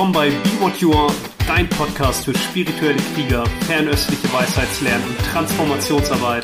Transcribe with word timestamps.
willkommen 0.00 0.14
bei 0.14 0.30
Be 0.30 0.60
What 0.62 0.76
You 0.78 0.94
Are, 0.94 1.12
dein 1.46 1.68
Podcast 1.68 2.24
für 2.24 2.32
spirituelle 2.34 2.96
Krieger, 3.12 3.44
fernöstliche 3.66 4.32
Weisheitslernen 4.32 5.06
und 5.06 5.18
Transformationsarbeit. 5.26 6.42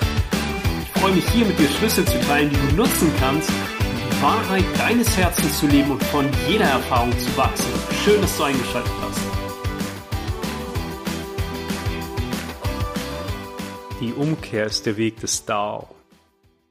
Ich 0.83 1.01
freue 1.01 1.15
mich 1.15 1.27
hier 1.31 1.47
mit 1.47 1.59
dir 1.59 1.69
Schlüssel 1.71 2.05
zu 2.05 2.21
teilen, 2.21 2.51
die 2.51 2.57
du 2.57 2.77
nutzen 2.77 3.11
kannst, 3.19 3.49
um 3.49 4.11
die 4.11 4.23
Wahrheit 4.23 4.65
deines 4.79 5.17
Herzens 5.17 5.59
zu 5.59 5.69
leben 5.69 5.91
und 5.91 6.03
von 6.03 6.29
jeder 6.47 6.67
Erfahrung 6.67 7.19
zu 7.19 7.35
wachsen. 7.35 7.73
Schön, 8.05 8.21
dass 8.21 8.37
du 8.37 8.43
eingeschaltet 8.43 8.93
hast. 9.01 9.21
Die 14.03 14.13
Umkehr 14.13 14.67
ist 14.67 14.85
der 14.85 14.99
Weg 14.99 15.19
des 15.21 15.47
Dao. 15.47 15.97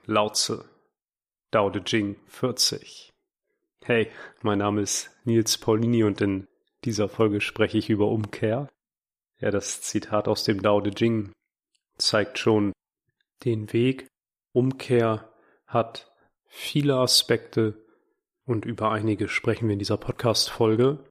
Lautze. 0.05 0.65
Dao 1.49 1.71
De 1.71 1.81
Jing 1.83 2.15
40. 2.27 3.11
Hey, 3.83 4.11
mein 4.43 4.59
Name 4.59 4.81
ist 4.81 5.09
Nils 5.23 5.57
Paulini 5.57 6.03
und 6.03 6.21
in 6.21 6.47
dieser 6.85 7.09
Folge 7.09 7.41
spreche 7.41 7.77
ich 7.77 7.89
über 7.89 8.07
Umkehr. 8.09 8.69
Ja, 9.39 9.51
das 9.51 9.81
Zitat 9.81 10.27
aus 10.27 10.43
dem 10.43 10.61
Dao 10.61 10.79
De 10.79 10.93
Jing 10.95 11.33
zeigt 11.97 12.39
schon 12.39 12.71
den 13.43 13.73
Weg. 13.73 14.07
Umkehr 14.53 15.33
hat 15.65 16.11
viele 16.47 16.95
Aspekte 16.95 17.83
und 18.45 18.65
über 18.65 18.91
einige 18.91 19.27
sprechen 19.27 19.67
wir 19.67 19.73
in 19.73 19.79
dieser 19.79 19.97
Podcast-Folge. 19.97 21.03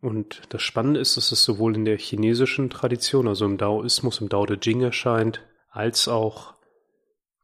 Und 0.00 0.42
das 0.50 0.62
Spannende 0.62 1.00
ist, 1.00 1.16
dass 1.16 1.32
es 1.32 1.42
sowohl 1.42 1.74
in 1.74 1.84
der 1.84 1.98
chinesischen 1.98 2.70
Tradition, 2.70 3.26
also 3.26 3.44
im 3.46 3.58
Daoismus, 3.58 4.20
im 4.20 4.28
Dao 4.28 4.46
De 4.46 4.58
Jing 4.60 4.80
erscheint, 4.82 5.44
als 5.70 6.06
auch 6.06 6.54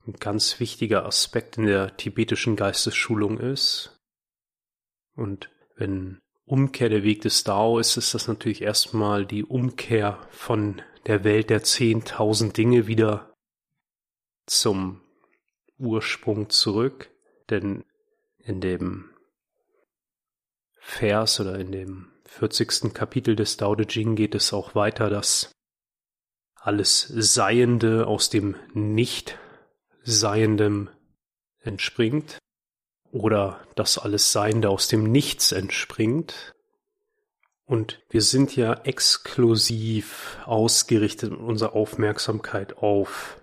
ein 0.06 0.12
ganz 0.14 0.60
wichtiger 0.60 1.06
Aspekt 1.06 1.58
in 1.58 1.66
der 1.66 1.96
tibetischen 1.96 2.54
Geistesschulung 2.54 3.38
ist. 3.38 3.98
Und 5.16 5.50
wenn 5.76 6.20
Umkehr 6.46 6.90
der 6.90 7.02
Weg 7.02 7.22
des 7.22 7.44
Dao 7.44 7.78
ist, 7.78 7.96
ist 7.96 8.12
das 8.14 8.28
natürlich 8.28 8.60
erstmal 8.60 9.24
die 9.24 9.44
Umkehr 9.44 10.18
von 10.30 10.82
der 11.06 11.24
Welt 11.24 11.48
der 11.48 11.62
10.000 11.62 12.52
Dinge 12.52 12.86
wieder 12.86 13.34
zum 14.46 15.00
Ursprung 15.78 16.50
zurück. 16.50 17.10
Denn 17.48 17.84
in 18.38 18.60
dem 18.60 19.10
Vers 20.78 21.40
oder 21.40 21.58
in 21.58 21.72
dem 21.72 22.12
40. 22.26 22.92
Kapitel 22.92 23.36
des 23.36 23.56
Dao 23.56 23.74
De 23.74 23.86
Jing 23.88 24.16
geht 24.16 24.34
es 24.34 24.52
auch 24.52 24.74
weiter, 24.74 25.08
dass 25.08 25.50
alles 26.56 27.00
Seiende 27.08 28.06
aus 28.06 28.28
dem 28.28 28.56
Nicht 28.74 29.38
Seiendem 30.02 30.90
entspringt 31.60 32.38
oder 33.14 33.64
dass 33.76 33.96
alles 33.96 34.32
Seiende 34.32 34.68
aus 34.68 34.88
dem 34.88 35.04
Nichts 35.04 35.52
entspringt. 35.52 36.52
Und 37.64 38.02
wir 38.10 38.20
sind 38.20 38.56
ja 38.56 38.74
exklusiv 38.74 40.38
ausgerichtet 40.44 41.30
in 41.30 41.36
unserer 41.36 41.74
Aufmerksamkeit 41.74 42.76
auf 42.78 43.40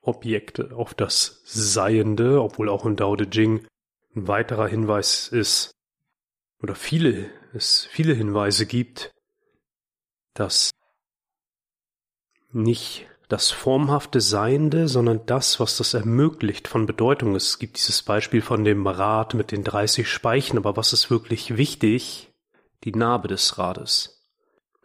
Objekte, 0.00 0.74
auf 0.74 0.94
das 0.94 1.42
Seiende, 1.44 2.42
obwohl 2.42 2.70
auch 2.70 2.86
in 2.86 2.96
Dao 2.96 3.14
De 3.14 3.28
Jing 3.30 3.66
ein 4.16 4.26
weiterer 4.26 4.68
Hinweis 4.68 5.28
ist, 5.28 5.72
oder 6.62 6.74
viele, 6.74 7.30
es 7.52 7.84
viele 7.84 8.14
Hinweise 8.14 8.64
gibt, 8.64 9.12
dass 10.32 10.70
nicht 12.52 13.06
das 13.28 13.50
formhafte 13.50 14.20
Seiende, 14.20 14.88
sondern 14.88 15.24
das, 15.26 15.58
was 15.58 15.76
das 15.78 15.94
ermöglicht, 15.94 16.68
von 16.68 16.86
Bedeutung 16.86 17.34
ist. 17.34 17.48
Es 17.48 17.58
gibt 17.58 17.76
dieses 17.76 18.02
Beispiel 18.02 18.42
von 18.42 18.64
dem 18.64 18.86
Rad 18.86 19.34
mit 19.34 19.50
den 19.50 19.64
30 19.64 20.08
Speichen, 20.08 20.58
aber 20.58 20.76
was 20.76 20.92
ist 20.92 21.10
wirklich 21.10 21.56
wichtig? 21.56 22.30
Die 22.84 22.92
Narbe 22.92 23.28
des 23.28 23.56
Rades. 23.58 24.22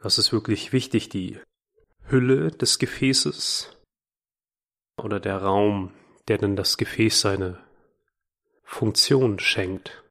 Was 0.02 0.18
ist 0.18 0.32
wirklich 0.32 0.72
wichtig? 0.72 1.10
Die 1.10 1.38
Hülle 2.08 2.52
des 2.52 2.80
Gefäßes 2.80 3.78
oder 4.98 5.20
der 5.20 5.38
Raum, 5.38 5.92
der 6.28 6.38
dann 6.38 6.56
das 6.56 6.78
Gefäß 6.78 7.20
seine 7.22 7.60
Funktion 8.64 9.40
schenkt 9.40 10.04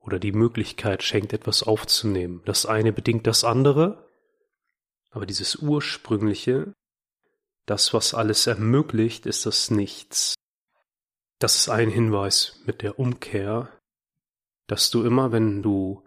oder 0.00 0.18
die 0.18 0.32
Möglichkeit 0.32 1.02
schenkt, 1.02 1.32
etwas 1.32 1.62
aufzunehmen. 1.62 2.42
Das 2.44 2.66
eine 2.66 2.92
bedingt 2.92 3.26
das 3.26 3.44
andere, 3.44 4.08
aber 5.10 5.24
dieses 5.24 5.56
Ursprüngliche 5.56 6.74
das, 7.66 7.94
was 7.94 8.14
alles 8.14 8.46
ermöglicht, 8.46 9.26
ist 9.26 9.46
das 9.46 9.70
Nichts. 9.70 10.34
Das 11.38 11.56
ist 11.56 11.68
ein 11.68 11.88
Hinweis 11.88 12.60
mit 12.66 12.82
der 12.82 12.98
Umkehr, 12.98 13.68
dass 14.68 14.90
du 14.90 15.04
immer, 15.04 15.32
wenn 15.32 15.62
du 15.62 16.02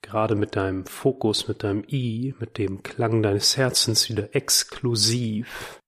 gerade 0.00 0.34
mit 0.34 0.54
deinem 0.56 0.86
Fokus, 0.86 1.48
mit 1.48 1.62
deinem 1.62 1.84
I, 1.88 2.34
mit 2.38 2.58
dem 2.58 2.82
Klang 2.82 3.22
deines 3.22 3.56
Herzens 3.56 4.08
wieder 4.08 4.34
exklusiv 4.34 5.80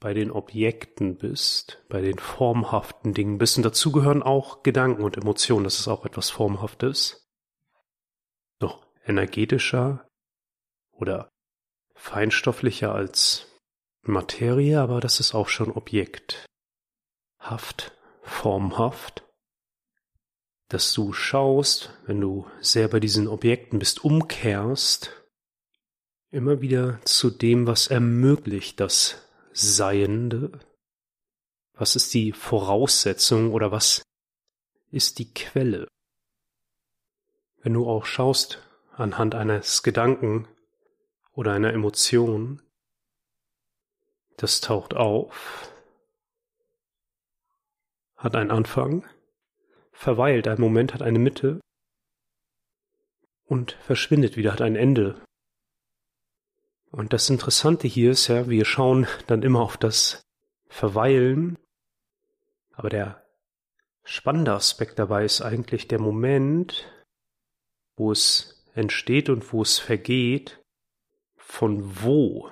bei 0.00 0.14
den 0.14 0.30
Objekten 0.30 1.16
bist, 1.16 1.84
bei 1.88 2.00
den 2.00 2.18
formhaften 2.18 3.14
Dingen 3.14 3.38
bist, 3.38 3.56
und 3.56 3.62
dazu 3.64 3.90
gehören 3.90 4.22
auch 4.22 4.62
Gedanken 4.62 5.02
und 5.02 5.16
Emotionen, 5.16 5.64
das 5.64 5.80
ist 5.80 5.88
auch 5.88 6.04
etwas 6.04 6.30
Formhaftes, 6.30 7.26
noch 8.60 8.86
energetischer 9.04 10.08
oder 10.92 11.30
feinstofflicher 11.94 12.94
als 12.94 13.53
Materie, 14.08 14.80
aber 14.80 15.00
das 15.00 15.20
ist 15.20 15.34
auch 15.34 15.48
schon 15.48 15.70
Objekt. 15.70 16.46
Haft, 17.38 17.92
formhaft. 18.22 19.24
Dass 20.68 20.92
du 20.92 21.12
schaust, 21.12 21.90
wenn 22.06 22.20
du 22.20 22.46
sehr 22.60 22.88
bei 22.88 23.00
diesen 23.00 23.28
Objekten 23.28 23.78
bist, 23.78 24.04
umkehrst, 24.04 25.10
immer 26.30 26.60
wieder 26.60 27.00
zu 27.04 27.30
dem, 27.30 27.66
was 27.66 27.86
ermöglicht 27.86 28.80
das 28.80 29.22
Seiende. 29.52 30.58
Was 31.74 31.94
ist 31.94 32.12
die 32.12 32.32
Voraussetzung 32.32 33.52
oder 33.52 33.70
was 33.70 34.02
ist 34.90 35.20
die 35.20 35.32
Quelle? 35.32 35.86
Wenn 37.62 37.74
du 37.74 37.88
auch 37.88 38.04
schaust 38.04 38.60
anhand 38.96 39.34
eines 39.34 39.82
Gedanken 39.84 40.48
oder 41.32 41.52
einer 41.52 41.72
Emotion, 41.72 42.60
das 44.36 44.60
taucht 44.60 44.94
auf, 44.94 45.72
hat 48.16 48.34
einen 48.34 48.50
Anfang, 48.50 49.04
verweilt 49.92 50.48
einen 50.48 50.60
Moment, 50.60 50.94
hat 50.94 51.02
eine 51.02 51.18
Mitte. 51.18 51.60
Und 53.46 53.72
verschwindet 53.72 54.36
wieder, 54.36 54.52
hat 54.52 54.62
ein 54.62 54.76
Ende. 54.76 55.20
Und 56.90 57.12
das 57.12 57.28
Interessante 57.28 57.86
hier 57.86 58.12
ist 58.12 58.28
ja, 58.28 58.48
wir 58.48 58.64
schauen 58.64 59.06
dann 59.26 59.42
immer 59.42 59.60
auf 59.60 59.76
das 59.76 60.22
Verweilen, 60.68 61.58
aber 62.72 62.88
der 62.88 63.24
spannende 64.04 64.52
Aspekt 64.52 64.98
dabei 64.98 65.24
ist 65.24 65.42
eigentlich 65.42 65.88
der 65.88 66.00
Moment, 66.00 66.90
wo 67.96 68.12
es 68.12 68.64
entsteht 68.74 69.28
und 69.28 69.52
wo 69.52 69.62
es 69.62 69.78
vergeht, 69.78 70.62
von 71.36 72.02
wo 72.02 72.50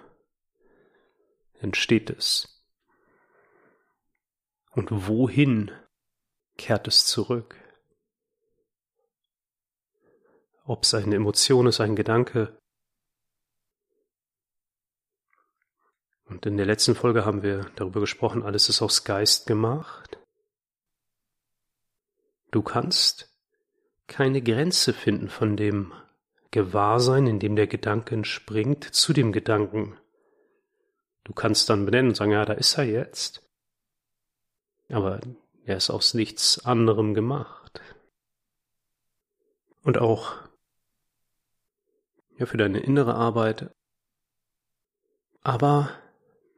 entsteht 1.62 2.10
es? 2.10 2.62
Und 4.72 4.88
wohin 5.08 5.70
kehrt 6.56 6.88
es 6.88 7.06
zurück? 7.06 7.56
Ob 10.64 10.84
es 10.84 10.94
eine 10.94 11.16
Emotion 11.16 11.66
ist, 11.66 11.80
ein 11.80 11.96
Gedanke. 11.96 12.58
Und 16.24 16.46
in 16.46 16.56
der 16.56 16.66
letzten 16.66 16.94
Folge 16.94 17.24
haben 17.24 17.42
wir 17.42 17.70
darüber 17.76 18.00
gesprochen, 18.00 18.42
alles 18.42 18.68
ist 18.68 18.80
aus 18.80 19.04
Geist 19.04 19.46
gemacht. 19.46 20.18
Du 22.50 22.62
kannst 22.62 23.34
keine 24.06 24.42
Grenze 24.42 24.92
finden 24.92 25.28
von 25.28 25.56
dem 25.56 25.92
Gewahrsein, 26.50 27.26
in 27.26 27.38
dem 27.38 27.56
der 27.56 27.66
Gedanke 27.66 28.14
entspringt, 28.14 28.84
zu 28.84 29.12
dem 29.12 29.32
Gedanken, 29.32 29.98
Du 31.24 31.32
kannst 31.32 31.70
dann 31.70 31.84
benennen 31.84 32.10
und 32.10 32.14
sagen, 32.16 32.32
ja, 32.32 32.44
da 32.44 32.54
ist 32.54 32.76
er 32.78 32.84
jetzt. 32.84 33.42
Aber 34.88 35.20
er 35.64 35.76
ist 35.76 35.90
aus 35.90 36.14
nichts 36.14 36.64
anderem 36.64 37.14
gemacht. 37.14 37.80
Und 39.82 39.98
auch 39.98 40.34
ja, 42.38 42.46
für 42.46 42.56
deine 42.56 42.80
innere 42.80 43.14
Arbeit, 43.14 43.70
aber 45.42 45.90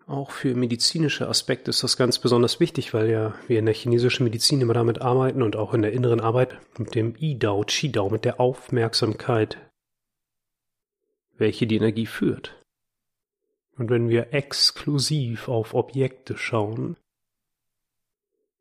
auch 0.07 0.31
für 0.31 0.55
medizinische 0.55 1.29
Aspekte 1.29 1.71
ist 1.71 1.83
das 1.83 1.97
ganz 1.97 2.19
besonders 2.19 2.61
wichtig, 2.61 2.93
weil 2.93 3.09
ja 3.09 3.35
wir 3.47 3.59
in 3.59 3.65
der 3.65 3.75
chinesischen 3.75 4.25
Medizin 4.25 4.61
immer 4.61 4.75
damit 4.75 5.01
arbeiten 5.01 5.43
und 5.43 5.57
auch 5.57 5.73
in 5.73 5.81
der 5.83 5.93
inneren 5.93 6.21
Arbeit 6.21 6.59
mit 6.79 6.95
dem 6.95 7.15
I-Dao, 7.17 7.65
Chi-Dao, 7.65 8.11
mit 8.11 8.27
der 8.27 8.41
Aufmerksamkeit, 8.41 9.57
welche 11.37 11.67
die 11.67 11.77
Energie 11.77 12.07
führt. 12.07 12.64
Und 13.77 13.91
wenn 13.91 14.09
wir 14.09 14.33
exklusiv 14.33 15.49
auf 15.49 15.75
Objekte 15.75 16.37
schauen, 16.37 16.97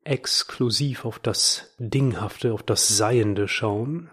exklusiv 0.03 1.05
auf 1.05 1.19
das 1.19 1.73
Dinghafte, 1.77 2.53
auf 2.53 2.63
das 2.63 2.87
Seiende 2.87 3.47
schauen, 3.47 4.09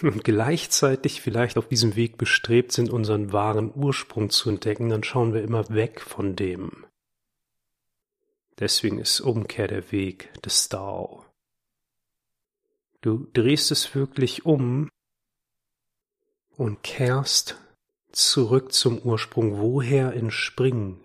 und 0.00 0.24
gleichzeitig 0.24 1.20
vielleicht 1.20 1.58
auf 1.58 1.68
diesem 1.68 1.96
Weg 1.96 2.16
bestrebt 2.16 2.72
sind, 2.72 2.90
unseren 2.90 3.32
wahren 3.32 3.70
Ursprung 3.74 4.30
zu 4.30 4.48
entdecken, 4.48 4.88
dann 4.88 5.04
schauen 5.04 5.34
wir 5.34 5.42
immer 5.42 5.68
weg 5.68 6.00
von 6.00 6.34
dem. 6.34 6.86
Deswegen 8.58 8.98
ist 8.98 9.20
Umkehr 9.20 9.68
der 9.68 9.92
Weg 9.92 10.32
des 10.42 10.68
Dao. 10.70 11.24
Du 13.02 13.26
drehst 13.34 13.70
es 13.70 13.94
wirklich 13.94 14.46
um 14.46 14.88
und 16.56 16.82
kehrst 16.82 17.58
zurück 18.12 18.72
zum 18.72 18.98
Ursprung, 18.98 19.58
woher 19.58 20.12
entspringen 20.14 21.04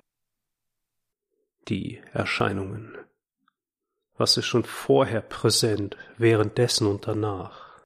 die 1.68 2.01
Erscheinungen. 2.13 2.98
Was 4.18 4.38
ist 4.38 4.45
schon 4.45 4.63
vorher 4.63 5.21
präsent, 5.21 5.95
währenddessen 6.18 6.88
und 6.88 7.07
danach? 7.07 7.83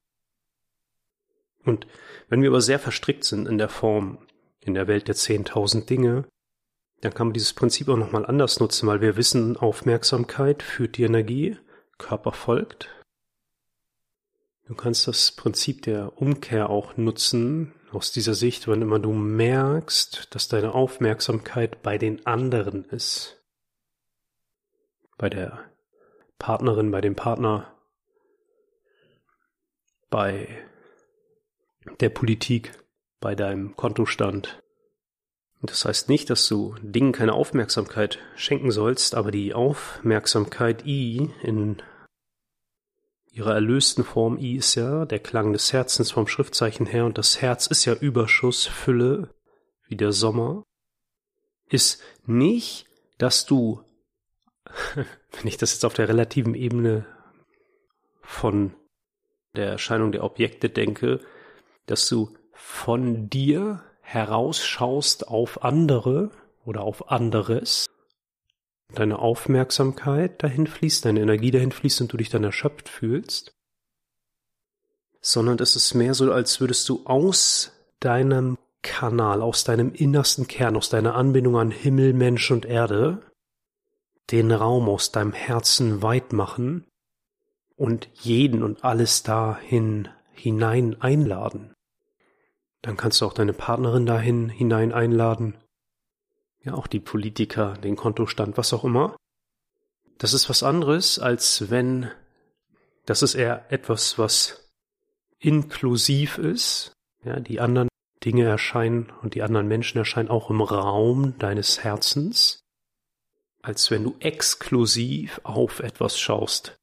Und 1.63 1.87
wenn 2.29 2.41
wir 2.41 2.49
aber 2.49 2.61
sehr 2.61 2.79
verstrickt 2.79 3.23
sind 3.23 3.47
in 3.47 3.57
der 3.57 3.69
Form, 3.69 4.17
in 4.61 4.73
der 4.73 4.87
Welt 4.87 5.07
der 5.07 5.15
zehntausend 5.15 5.89
Dinge, 5.89 6.25
dann 7.01 7.13
kann 7.13 7.27
man 7.27 7.33
dieses 7.33 7.53
Prinzip 7.53 7.89
auch 7.89 7.97
nochmal 7.97 8.25
anders 8.25 8.59
nutzen, 8.59 8.87
weil 8.87 9.01
wir 9.01 9.17
wissen, 9.17 9.57
Aufmerksamkeit 9.57 10.63
führt 10.63 10.97
die 10.97 11.03
Energie, 11.03 11.57
Körper 11.97 12.31
folgt. 12.31 12.89
Du 14.71 14.77
kannst 14.77 15.05
das 15.05 15.33
Prinzip 15.33 15.81
der 15.81 16.21
Umkehr 16.21 16.69
auch 16.69 16.95
nutzen, 16.95 17.73
aus 17.91 18.13
dieser 18.13 18.33
Sicht, 18.33 18.69
wann 18.69 18.81
immer 18.81 18.99
du 18.99 19.11
merkst, 19.11 20.33
dass 20.33 20.47
deine 20.47 20.73
Aufmerksamkeit 20.73 21.81
bei 21.81 21.97
den 21.97 22.25
anderen 22.25 22.85
ist. 22.85 23.43
Bei 25.17 25.29
der 25.29 25.59
Partnerin, 26.39 26.89
bei 26.89 27.01
dem 27.01 27.17
Partner, 27.17 27.75
bei 30.09 30.47
der 31.99 32.09
Politik, 32.09 32.71
bei 33.19 33.35
deinem 33.35 33.75
Kontostand. 33.75 34.63
Das 35.61 35.83
heißt 35.83 36.07
nicht, 36.07 36.29
dass 36.29 36.47
du 36.47 36.75
Dingen 36.81 37.11
keine 37.11 37.33
Aufmerksamkeit 37.33 38.19
schenken 38.37 38.71
sollst, 38.71 39.15
aber 39.15 39.31
die 39.31 39.53
Aufmerksamkeit 39.53 40.85
I 40.85 41.29
in 41.43 41.81
ihrer 43.31 43.53
erlösten 43.53 44.03
Form 44.03 44.37
I 44.37 44.57
ist 44.57 44.75
ja 44.75 45.05
der 45.05 45.19
Klang 45.19 45.53
des 45.53 45.71
Herzens 45.71 46.11
vom 46.11 46.27
Schriftzeichen 46.27 46.85
her 46.85 47.05
und 47.05 47.17
das 47.17 47.41
Herz 47.41 47.67
ist 47.67 47.85
ja 47.85 47.93
Überschuss, 47.93 48.67
Fülle, 48.67 49.33
wie 49.87 49.95
der 49.95 50.11
Sommer, 50.11 50.63
ist 51.69 52.01
nicht, 52.25 52.85
dass 53.17 53.45
du, 53.45 53.81
wenn 54.95 55.47
ich 55.47 55.57
das 55.57 55.73
jetzt 55.73 55.85
auf 55.85 55.93
der 55.93 56.09
relativen 56.09 56.55
Ebene 56.55 57.05
von 58.21 58.73
der 59.55 59.69
Erscheinung 59.69 60.11
der 60.11 60.23
Objekte 60.23 60.69
denke, 60.69 61.21
dass 61.85 62.07
du 62.07 62.35
von 62.53 63.29
dir 63.29 63.83
herausschaust 64.01 65.27
auf 65.27 65.63
andere 65.63 66.31
oder 66.65 66.81
auf 66.81 67.09
anderes, 67.09 67.87
deine 68.95 69.19
Aufmerksamkeit 69.19 70.41
dahin 70.43 70.67
fließt, 70.67 71.05
deine 71.05 71.21
Energie 71.21 71.51
dahin 71.51 71.71
fließt 71.71 72.01
und 72.01 72.13
du 72.13 72.17
dich 72.17 72.29
dann 72.29 72.43
erschöpft 72.43 72.89
fühlst, 72.89 73.53
sondern 75.21 75.57
es 75.59 75.75
ist 75.75 75.93
mehr 75.93 76.13
so, 76.13 76.31
als 76.31 76.59
würdest 76.59 76.87
du 76.89 77.05
aus 77.05 77.71
deinem 77.99 78.57
Kanal, 78.81 79.41
aus 79.41 79.63
deinem 79.63 79.93
innersten 79.93 80.47
Kern, 80.47 80.75
aus 80.75 80.89
deiner 80.89 81.15
Anbindung 81.15 81.57
an 81.57 81.71
Himmel, 81.71 82.13
Mensch 82.13 82.49
und 82.49 82.65
Erde, 82.65 83.21
den 84.31 84.51
Raum 84.51 84.89
aus 84.89 85.11
deinem 85.11 85.33
Herzen 85.33 86.01
weit 86.01 86.33
machen 86.33 86.85
und 87.75 88.09
jeden 88.13 88.63
und 88.63 88.83
alles 88.83 89.23
dahin 89.23 90.09
hinein 90.31 90.99
einladen. 91.01 91.73
Dann 92.81 92.97
kannst 92.97 93.21
du 93.21 93.25
auch 93.25 93.33
deine 93.33 93.53
Partnerin 93.53 94.05
dahin 94.05 94.49
hinein 94.49 94.91
einladen. 94.91 95.55
Ja, 96.63 96.73
auch 96.75 96.87
die 96.87 96.99
Politiker, 96.99 97.73
den 97.77 97.95
Kontostand, 97.95 98.57
was 98.57 98.73
auch 98.73 98.83
immer. 98.83 99.15
Das 100.17 100.33
ist 100.33 100.49
was 100.49 100.61
anderes, 100.61 101.17
als 101.17 101.71
wenn, 101.71 102.11
das 103.05 103.23
ist 103.23 103.33
eher 103.33 103.71
etwas, 103.71 104.19
was 104.19 104.69
inklusiv 105.39 106.37
ist. 106.37 106.93
Ja, 107.23 107.39
die 107.39 107.59
anderen 107.59 107.89
Dinge 108.23 108.45
erscheinen 108.45 109.11
und 109.21 109.33
die 109.33 109.41
anderen 109.41 109.67
Menschen 109.67 109.97
erscheinen 109.97 110.29
auch 110.29 110.49
im 110.49 110.61
Raum 110.61 111.37
deines 111.39 111.83
Herzens, 111.83 112.59
als 113.61 113.89
wenn 113.89 114.03
du 114.03 114.15
exklusiv 114.19 115.41
auf 115.43 115.79
etwas 115.79 116.19
schaust. 116.19 116.75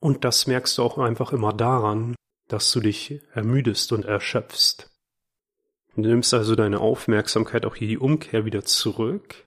Und 0.00 0.24
das 0.24 0.46
merkst 0.46 0.78
du 0.78 0.82
auch 0.82 0.98
einfach 0.98 1.32
immer 1.32 1.52
daran, 1.52 2.14
dass 2.48 2.72
du 2.72 2.80
dich 2.80 3.20
ermüdest 3.32 3.92
und 3.92 4.04
erschöpfst. 4.04 4.89
Du 5.96 6.02
nimmst 6.02 6.32
also 6.32 6.54
deine 6.54 6.80
Aufmerksamkeit 6.80 7.66
auch 7.66 7.74
hier 7.74 7.88
die 7.88 7.98
Umkehr 7.98 8.44
wieder 8.44 8.64
zurück, 8.64 9.46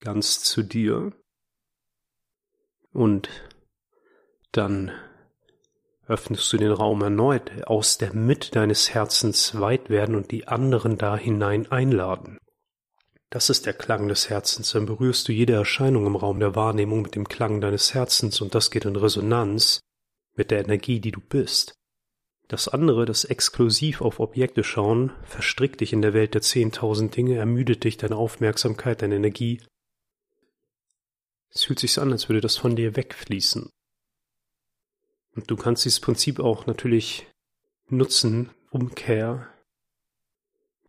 ganz 0.00 0.42
zu 0.42 0.62
dir, 0.62 1.12
und 2.92 3.28
dann 4.52 4.90
öffnest 6.06 6.52
du 6.52 6.56
den 6.56 6.72
Raum 6.72 7.02
erneut, 7.02 7.50
aus 7.66 7.98
der 7.98 8.14
Mitte 8.14 8.50
deines 8.50 8.90
Herzens 8.94 9.60
weit 9.60 9.90
werden 9.90 10.14
und 10.14 10.30
die 10.30 10.48
anderen 10.48 10.96
da 10.96 11.16
hinein 11.16 11.70
einladen. 11.70 12.38
Das 13.30 13.50
ist 13.50 13.66
der 13.66 13.74
Klang 13.74 14.08
des 14.08 14.30
Herzens, 14.30 14.72
dann 14.72 14.86
berührst 14.86 15.28
du 15.28 15.32
jede 15.32 15.52
Erscheinung 15.52 16.06
im 16.06 16.16
Raum 16.16 16.40
der 16.40 16.56
Wahrnehmung 16.56 17.02
mit 17.02 17.14
dem 17.14 17.28
Klang 17.28 17.60
deines 17.60 17.92
Herzens 17.92 18.40
und 18.40 18.54
das 18.54 18.70
geht 18.70 18.86
in 18.86 18.96
Resonanz 18.96 19.80
mit 20.34 20.50
der 20.50 20.64
Energie, 20.64 20.98
die 20.98 21.12
du 21.12 21.20
bist. 21.20 21.77
Das 22.48 22.66
andere, 22.66 23.04
das 23.04 23.24
exklusiv 23.24 24.00
auf 24.00 24.20
Objekte 24.20 24.64
schauen, 24.64 25.12
verstrickt 25.22 25.80
dich 25.80 25.92
in 25.92 26.00
der 26.00 26.14
Welt 26.14 26.34
der 26.34 26.40
zehntausend 26.40 27.14
Dinge, 27.14 27.36
ermüdet 27.36 27.84
dich, 27.84 27.98
deine 27.98 28.16
Aufmerksamkeit, 28.16 29.02
deine 29.02 29.16
Energie. 29.16 29.62
Es 31.50 31.64
fühlt 31.64 31.78
sich 31.78 31.98
an, 31.98 32.10
als 32.10 32.28
würde 32.28 32.40
das 32.40 32.56
von 32.56 32.74
dir 32.74 32.96
wegfließen. 32.96 33.70
Und 35.34 35.50
du 35.50 35.56
kannst 35.56 35.84
dieses 35.84 36.00
Prinzip 36.00 36.40
auch 36.40 36.66
natürlich 36.66 37.26
nutzen, 37.86 38.50
Umkehr, 38.70 39.48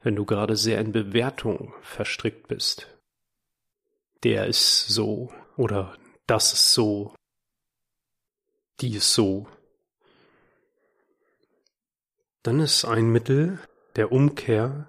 wenn 0.01 0.15
du 0.15 0.25
gerade 0.25 0.55
sehr 0.55 0.79
in 0.79 0.91
Bewertung 0.91 1.73
verstrickt 1.81 2.47
bist. 2.47 2.87
Der 4.23 4.47
ist 4.47 4.87
so 4.87 5.31
oder 5.55 5.97
das 6.25 6.53
ist 6.53 6.73
so 6.73 7.13
die 8.81 8.95
ist 8.95 9.13
so. 9.13 9.47
Dann 12.43 12.59
ist 12.59 12.85
ein 12.85 13.11
Mittel 13.11 13.59
der 13.95 14.11
Umkehr, 14.11 14.87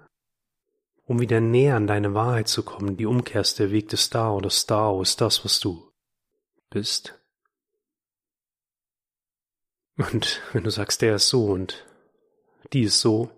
um 1.05 1.19
wieder 1.19 1.41
näher 1.41 1.75
an 1.75 1.87
deine 1.87 2.13
Wahrheit 2.13 2.47
zu 2.47 2.63
kommen. 2.63 2.97
Die 2.97 3.05
Umkehr 3.05 3.41
ist 3.41 3.59
der 3.59 3.71
Weg 3.71 3.89
des 3.89 4.09
Dao. 4.09 4.39
Das 4.39 4.65
Dao 4.65 5.01
ist 5.01 5.19
das, 5.19 5.43
was 5.43 5.59
du 5.59 5.91
bist. 6.69 7.19
Und 9.97 10.41
wenn 10.53 10.63
du 10.63 10.71
sagst, 10.71 11.01
der 11.01 11.15
ist 11.15 11.27
so 11.27 11.47
und 11.47 11.85
die 12.73 12.83
ist 12.83 13.01
so 13.01 13.29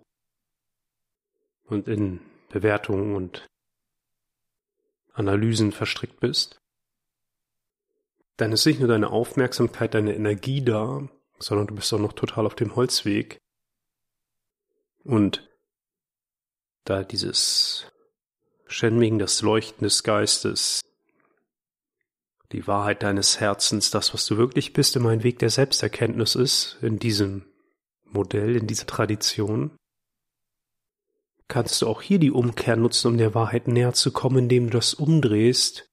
und 1.64 1.88
in 1.88 2.20
Bewertungen 2.48 3.16
und 3.16 3.46
Analysen 5.12 5.72
verstrickt 5.72 6.20
bist, 6.20 6.60
dann 8.36 8.52
ist 8.52 8.66
nicht 8.66 8.78
nur 8.78 8.88
deine 8.88 9.10
Aufmerksamkeit, 9.10 9.94
deine 9.94 10.14
Energie 10.14 10.62
da, 10.62 11.08
sondern 11.38 11.66
du 11.66 11.74
bist 11.74 11.92
auch 11.92 11.98
noch 11.98 12.12
total 12.12 12.46
auf 12.46 12.54
dem 12.54 12.74
Holzweg. 12.76 13.38
Und 15.04 15.48
da 16.84 17.04
dieses 17.04 17.86
Shenming, 18.66 19.18
das 19.18 19.42
Leuchten 19.42 19.84
des 19.84 20.02
Geistes, 20.02 20.80
die 22.52 22.66
Wahrheit 22.66 23.02
deines 23.02 23.40
Herzens, 23.40 23.90
das, 23.90 24.14
was 24.14 24.26
du 24.26 24.36
wirklich 24.36 24.72
bist, 24.72 24.96
immer 24.96 25.10
ein 25.10 25.22
Weg 25.22 25.38
der 25.38 25.50
Selbsterkenntnis 25.50 26.34
ist, 26.34 26.78
in 26.82 26.98
diesem 26.98 27.44
Modell, 28.04 28.56
in 28.56 28.66
dieser 28.66 28.86
Tradition, 28.86 29.76
kannst 31.48 31.82
du 31.82 31.86
auch 31.86 32.00
hier 32.00 32.18
die 32.18 32.30
Umkehr 32.30 32.76
nutzen, 32.76 33.08
um 33.08 33.18
der 33.18 33.34
Wahrheit 33.34 33.68
näher 33.68 33.92
zu 33.92 34.12
kommen, 34.12 34.38
indem 34.38 34.66
du 34.66 34.78
das 34.78 34.94
umdrehst 34.94 35.86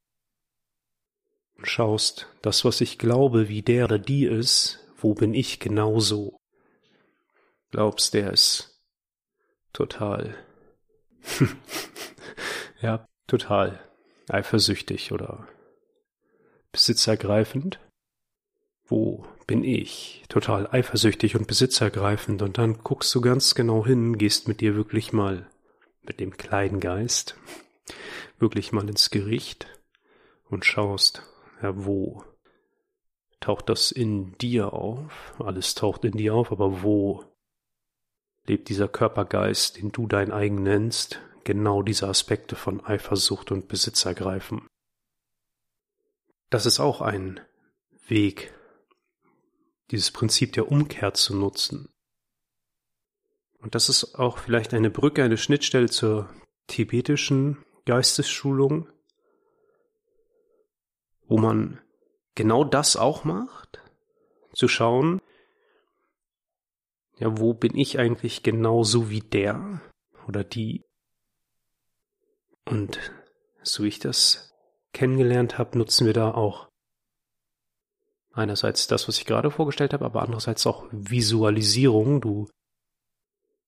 und 1.58 1.68
schaust, 1.68 2.28
das, 2.42 2.64
was 2.64 2.80
ich 2.82 2.98
glaube, 2.98 3.50
wie 3.50 3.62
der 3.62 3.86
oder 3.86 4.00
die 4.00 4.26
ist, 4.26 4.80
wo 4.98 5.14
bin 5.14 5.34
ich 5.34 5.60
genauso? 5.60 6.38
Glaubst, 7.72 8.14
der 8.14 8.32
ist 8.32 8.71
total, 9.74 10.36
ja, 12.82 13.08
total 13.28 13.80
eifersüchtig 14.30 15.12
oder 15.12 15.48
besitzergreifend? 16.72 17.80
Wo 18.86 19.26
bin 19.48 19.64
ich 19.64 20.24
total 20.28 20.68
eifersüchtig 20.68 21.36
und 21.36 21.48
besitzergreifend? 21.48 22.42
Und 22.42 22.58
dann 22.58 22.84
guckst 22.84 23.14
du 23.16 23.22
ganz 23.22 23.56
genau 23.56 23.86
hin, 23.86 24.18
gehst 24.18 24.48
mit 24.48 24.62
dir 24.62 24.76
wirklich 24.76 25.14
mal, 25.14 25.50
mit 26.02 26.20
dem 26.20 26.36
kleinen 26.36 26.80
Geist, 26.80 27.38
wirklich 28.40 28.72
mal 28.72 28.88
ins 28.90 29.10
Gericht 29.10 29.68
und 30.50 30.66
schaust, 30.66 31.24
ja, 31.62 31.86
wo 31.86 32.24
taucht 33.40 33.70
das 33.70 33.92
in 33.92 34.38
dir 34.38 34.74
auf? 34.74 35.36
Alles 35.40 35.76
taucht 35.76 36.06
in 36.06 36.14
dir 36.14 36.34
auf, 36.34 36.52
aber 36.52 36.84
wo 36.84 37.24
lebt 38.46 38.70
dieser 38.70 38.88
Körpergeist, 38.88 39.78
den 39.78 39.92
du 39.92 40.08
dein 40.08 40.32
eigen 40.32 40.64
nennst, 40.64 41.20
genau 41.44 41.82
diese 41.84 42.08
Aspekte 42.08 42.56
von 42.56 42.84
Eifersucht 42.86 43.52
und 43.52 43.68
Besitzergreifen? 43.68 44.68
Das 46.50 46.66
ist 46.66 46.80
auch 46.80 47.02
ein 47.02 47.40
Weg, 48.08 48.54
dieses 49.92 50.12
Prinzip 50.12 50.54
der 50.54 50.72
Umkehr 50.72 51.14
zu 51.14 51.36
nutzen. 51.36 51.90
Und 53.60 53.76
das 53.76 53.90
ist 53.90 54.16
auch 54.16 54.40
vielleicht 54.40 54.74
eine 54.74 54.90
Brücke, 54.90 55.24
eine 55.24 55.38
Schnittstelle 55.38 55.90
zur 55.90 56.30
tibetischen 56.68 57.64
Geistesschulung, 57.86 58.88
wo 61.28 61.38
man 61.38 61.80
genau 62.36 62.64
das 62.64 62.96
auch 62.96 63.24
macht, 63.24 63.82
zu 64.54 64.68
schauen, 64.68 65.22
ja, 67.22 67.38
wo 67.38 67.54
bin 67.54 67.78
ich 67.78 68.00
eigentlich 68.00 68.42
genauso 68.42 69.12
wie 69.12 69.20
der 69.20 69.80
oder 70.28 70.44
die? 70.44 70.84
Und 72.66 73.00
so 73.62 73.84
wie 73.84 73.90
ich 73.90 74.00
das 74.00 74.56
kennengelernt 74.92 75.60
habe, 75.60 75.78
nutzen 75.78 76.08
wir 76.08 76.14
da 76.14 76.32
auch 76.32 76.68
einerseits 78.34 78.88
das, 78.88 79.08
was 79.08 79.20
ich 79.20 79.26
gerade 79.26 79.52
vorgestellt 79.52 79.94
habe, 79.94 80.04
aber 80.04 80.24
andererseits 80.24 80.66
auch 80.66 80.88
Visualisierung. 80.92 82.22
Du 82.22 82.50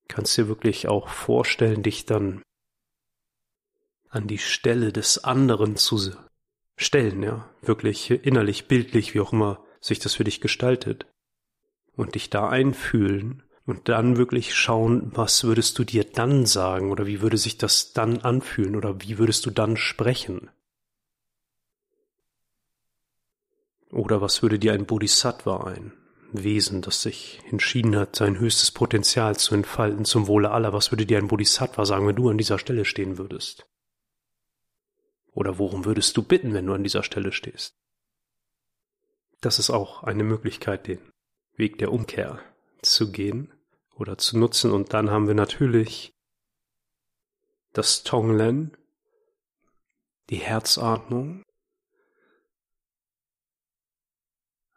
kannst 0.08 0.36
dir 0.36 0.48
wirklich 0.48 0.88
auch 0.88 1.08
vorstellen, 1.10 1.84
dich 1.84 2.08
dann 2.08 2.42
an 4.10 4.26
die 4.26 4.40
Stelle 4.40 4.92
des 4.92 5.24
anderen 5.24 5.76
zu 5.76 6.12
stellen, 6.76 7.22
ja, 7.22 7.48
wirklich 7.62 8.10
innerlich, 8.10 8.68
bildlich, 8.68 9.14
wie 9.14 9.20
auch 9.20 9.32
immer 9.32 9.64
sich 9.80 10.00
das 10.00 10.16
für 10.16 10.24
dich 10.24 10.42
gestaltet 10.42 11.06
und 11.96 12.16
dich 12.16 12.30
da 12.30 12.50
einfühlen 12.50 13.44
und 13.66 13.88
dann 13.90 14.18
wirklich 14.18 14.54
schauen, 14.54 15.12
was 15.14 15.44
würdest 15.44 15.78
du 15.80 15.84
dir 15.84 16.04
dann 16.04 16.46
sagen 16.46 16.92
oder 16.92 17.06
wie 17.06 17.22
würde 17.22 17.38
sich 17.38 17.58
das 17.58 17.94
dann 17.94 18.20
anfühlen 18.20 18.76
oder 18.76 19.02
wie 19.02 19.18
würdest 19.18 19.46
du 19.46 19.52
dann 19.52 19.78
sprechen? 19.78 20.50
Oder 23.90 24.22
was 24.22 24.42
würde 24.42 24.60
dir 24.60 24.74
ein 24.74 24.86
Bodhisattva 24.86 25.66
ein? 25.66 25.94
Wesen, 26.32 26.82
das 26.82 27.04
sich 27.04 27.42
entschieden 27.52 27.96
hat, 27.96 28.16
sein 28.16 28.40
höchstes 28.40 28.72
Potenzial 28.72 29.38
zu 29.38 29.54
entfalten 29.54 30.04
zum 30.04 30.26
Wohle 30.26 30.50
aller. 30.50 30.74
Was 30.74 30.92
würde 30.92 31.06
dir 31.06 31.20
ein 31.20 31.28
Bodhisattva 31.28 31.86
sagen, 31.86 32.08
wenn 32.08 32.16
du 32.16 32.28
an 32.28 32.40
dieser 32.40 32.58
Stelle 32.58 32.86
stehen 32.86 33.20
würdest? 33.20 33.68
Oder 35.32 35.60
worum 35.60 35.86
würdest 35.86 36.18
du 36.18 36.24
bitten, 36.24 36.54
wenn 36.56 36.66
du 36.66 36.74
an 36.74 36.84
dieser 36.84 37.04
Stelle 37.04 37.32
stehst? 37.32 37.76
Das 39.42 39.60
ist 39.60 39.70
auch 39.70 40.04
eine 40.04 40.24
Möglichkeit, 40.24 40.88
den 40.88 41.13
Weg 41.56 41.78
der 41.78 41.92
Umkehr 41.92 42.40
zu 42.82 43.12
gehen 43.12 43.54
oder 43.96 44.18
zu 44.18 44.38
nutzen. 44.38 44.72
Und 44.72 44.94
dann 44.94 45.10
haben 45.10 45.28
wir 45.28 45.36
natürlich 45.36 46.14
das 47.74 48.04
Tonglen, 48.04 48.76
die 50.30 50.38
Herzatmung, 50.38 51.44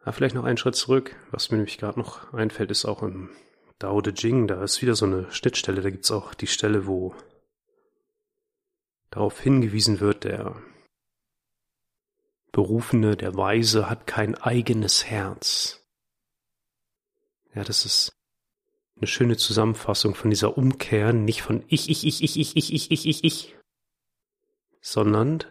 Aber 0.06 0.12
vielleicht 0.12 0.37
noch 0.37 0.45
einen 0.45 0.56
Schritt 0.56 0.76
zurück. 0.76 1.16
Was 1.33 1.50
mir 1.50 1.56
nämlich 1.56 1.78
gerade 1.78 1.99
noch 1.99 2.33
einfällt, 2.33 2.71
ist 2.71 2.85
auch 2.85 3.02
im 3.02 3.28
Dao 3.80 4.00
De 4.00 4.14
Jing, 4.14 4.47
da 4.47 4.62
ist 4.62 4.80
wieder 4.80 4.95
so 4.95 5.04
eine 5.04 5.33
Schnittstelle, 5.33 5.83
da 5.83 5.90
gibt's 5.90 6.12
auch 6.12 6.33
die 6.33 6.47
Stelle, 6.47 6.87
wo 6.87 7.12
darauf 9.11 9.40
hingewiesen 9.40 9.99
wird, 9.99 10.23
der 10.23 10.62
Berufene, 12.52 13.16
der 13.16 13.37
Weise 13.37 13.90
hat 13.90 14.06
kein 14.06 14.37
eigenes 14.37 15.06
Herz. 15.06 15.85
Ja, 17.56 17.64
das 17.64 17.86
ist 17.86 18.12
eine 18.98 19.06
schöne 19.06 19.38
Zusammenfassung 19.38 20.14
von 20.14 20.28
dieser 20.28 20.58
Umkehr, 20.58 21.14
nicht 21.14 21.40
von 21.40 21.64
ich, 21.68 21.88
ich, 21.88 22.06
ich, 22.06 22.22
ich, 22.22 22.36
ich, 22.36 22.54
ich, 22.56 22.72
ich, 22.72 22.90
ich, 22.90 23.06
ich, 23.06 23.25
ich, 23.25 23.56
sondern 24.82 25.42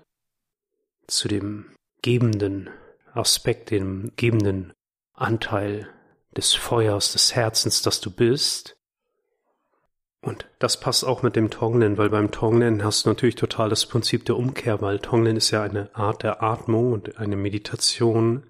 zu 1.07 1.27
dem 1.27 1.65
Gebenden, 2.03 2.69
Aspekt, 3.13 3.71
dem 3.71 4.12
gebenden 4.17 4.71
Anteil 5.13 5.89
des 6.38 6.53
Feuers, 6.53 7.13
des 7.13 7.33
Herzens, 7.33 7.81
das 7.81 8.01
du 8.01 8.12
bist. 8.12 8.77
Und 10.21 10.45
das 10.59 10.79
passt 10.79 11.05
auch 11.05 11.24
mit 11.24 11.35
dem 11.35 11.50
Tonglen, 11.50 11.97
weil 11.97 12.09
beim 12.09 12.29
Tonglen 12.29 12.83
hast 12.83 13.05
du 13.05 13.09
natürlich 13.09 13.35
total 13.35 13.69
das 13.69 13.88
Prinzip 13.88 14.25
der 14.25 14.38
Umkehr, 14.38 14.79
weil 14.81 15.00
Tonglen 15.00 15.38
ist 15.38 15.50
ja 15.50 15.63
eine 15.63 15.95
Art 15.95 16.21
der 16.21 16.43
Atmung 16.43 16.93
und 16.93 17.17
eine 17.17 17.35
Meditation, 17.35 18.43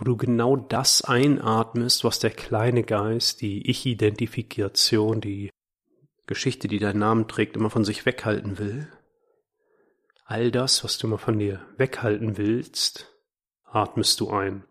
wo 0.00 0.04
du 0.04 0.16
genau 0.16 0.56
das 0.56 1.02
einatmest, 1.02 2.04
was 2.04 2.18
der 2.18 2.30
kleine 2.30 2.82
Geist, 2.82 3.42
die 3.42 3.68
Ich-Identifikation, 3.68 5.20
die 5.20 5.50
Geschichte, 6.24 6.68
die 6.68 6.78
deinen 6.78 7.00
Namen 7.00 7.28
trägt, 7.28 7.54
immer 7.54 7.68
von 7.68 7.84
sich 7.84 8.06
weghalten 8.06 8.58
will. 8.58 8.90
All 10.24 10.50
das, 10.50 10.84
was 10.84 10.96
du 10.96 11.06
immer 11.06 11.18
von 11.18 11.38
dir 11.38 11.60
weghalten 11.76 12.38
willst, 12.38 13.12
atmest 13.64 14.20
du 14.20 14.30
ein. 14.30 14.64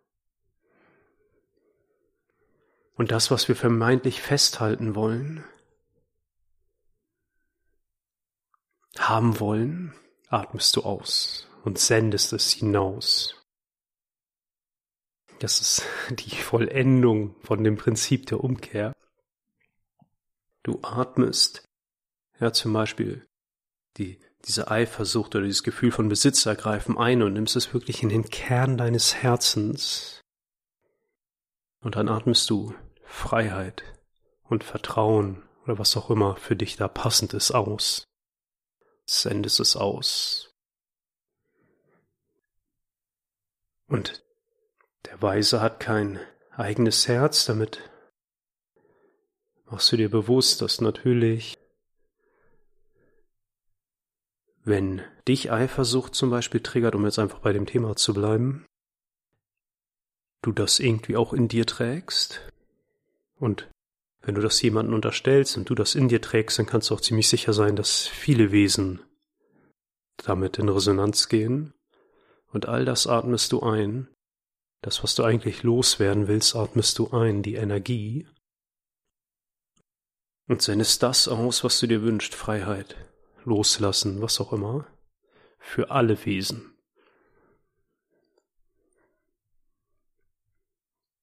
Und 2.95 3.11
das, 3.11 3.29
was 3.29 3.47
wir 3.47 3.55
vermeintlich 3.55 4.23
festhalten 4.23 4.95
wollen, 4.95 5.43
haben 8.97 9.39
wollen, 9.39 9.93
atmest 10.27 10.75
du 10.75 10.81
aus 10.81 11.47
und 11.63 11.77
sendest 11.77 12.33
es 12.33 12.51
hinaus. 12.51 13.38
Das 15.39 15.61
ist 15.61 15.83
die 16.09 16.35
Vollendung 16.35 17.35
von 17.41 17.63
dem 17.63 17.77
Prinzip 17.77 18.25
der 18.27 18.43
Umkehr. 18.43 18.93
Du 20.63 20.79
atmest, 20.83 21.67
ja 22.39 22.51
zum 22.51 22.73
Beispiel 22.73 23.25
die 23.97 24.19
diese 24.45 24.71
Eifersucht 24.71 25.35
oder 25.35 25.45
dieses 25.45 25.63
Gefühl 25.63 25.91
von 25.91 26.09
Besitz 26.09 26.45
ergreifen 26.45 26.97
ein 26.97 27.21
und 27.21 27.33
nimmst 27.33 27.55
es 27.55 27.73
wirklich 27.73 28.03
in 28.03 28.09
den 28.09 28.29
Kern 28.29 28.77
deines 28.77 29.15
Herzens. 29.15 30.21
Und 31.81 31.95
dann 31.95 32.09
atmest 32.09 32.49
du 32.49 32.73
Freiheit 33.03 33.83
und 34.43 34.63
Vertrauen 34.63 35.43
oder 35.63 35.77
was 35.77 35.95
auch 35.97 36.09
immer 36.09 36.35
für 36.37 36.55
dich 36.55 36.77
da 36.77 36.87
passend 36.87 37.33
ist 37.33 37.51
aus. 37.51 38.05
Sendest 39.05 39.59
es 39.59 39.75
aus. 39.75 40.53
Und 43.87 44.23
der 45.09 45.21
Weise 45.21 45.61
hat 45.61 45.79
kein 45.79 46.19
eigenes 46.51 47.07
Herz, 47.07 47.45
damit. 47.45 47.89
Machst 49.65 49.91
du 49.91 49.97
dir 49.97 50.09
bewusst, 50.09 50.61
dass 50.61 50.81
natürlich 50.81 51.55
Wenn 54.69 55.01
dich 55.27 55.51
Eifersucht 55.51 56.13
zum 56.13 56.29
Beispiel 56.29 56.61
triggert, 56.61 56.93
um 56.93 57.03
jetzt 57.03 57.17
einfach 57.17 57.39
bei 57.39 57.53
dem 57.53 57.65
Thema 57.65 57.95
zu 57.95 58.13
bleiben, 58.13 58.67
du 60.43 60.51
das 60.51 60.79
irgendwie 60.79 61.17
auch 61.17 61.33
in 61.33 61.47
dir 61.47 61.65
trägst? 61.65 62.41
Und 63.35 63.67
wenn 64.21 64.35
du 64.35 64.41
das 64.41 64.61
jemandem 64.61 64.93
unterstellst 64.93 65.57
und 65.57 65.69
du 65.69 65.75
das 65.75 65.95
in 65.95 66.07
dir 66.07 66.21
trägst, 66.21 66.59
dann 66.59 66.67
kannst 66.67 66.89
du 66.89 66.93
auch 66.93 67.01
ziemlich 67.01 67.29
sicher 67.29 67.53
sein, 67.53 67.75
dass 67.75 68.05
viele 68.05 68.51
Wesen 68.51 69.01
damit 70.17 70.59
in 70.59 70.69
Resonanz 70.69 71.29
gehen. 71.29 71.73
Und 72.51 72.67
all 72.67 72.85
das 72.85 73.07
atmest 73.07 73.51
du 73.53 73.61
ein. 73.61 74.07
Das, 74.81 75.03
was 75.03 75.15
du 75.15 75.23
eigentlich 75.23 75.63
loswerden 75.63 76.27
willst, 76.27 76.55
atmest 76.55 76.97
du 76.99 77.11
ein, 77.11 77.43
die 77.43 77.55
Energie 77.55 78.27
und 80.47 80.61
sendest 80.61 81.03
das 81.03 81.27
aus, 81.27 81.63
was 81.63 81.79
du 81.79 81.87
dir 81.87 82.01
wünschst, 82.01 82.33
Freiheit, 82.33 82.95
loslassen, 83.43 84.21
was 84.21 84.39
auch 84.39 84.53
immer, 84.53 84.87
für 85.59 85.91
alle 85.91 86.25
Wesen. 86.25 86.73